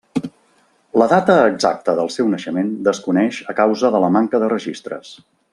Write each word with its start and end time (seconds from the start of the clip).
La 1.01 1.07
data 1.11 1.35
exacta 1.49 1.95
del 2.01 2.09
seu 2.15 2.31
naixement 2.33 2.73
desconeix 2.89 3.43
a 3.55 3.59
causa 3.63 3.95
de 3.97 4.05
la 4.07 4.13
manca 4.19 4.45
de 4.47 4.53
registres. 4.59 5.17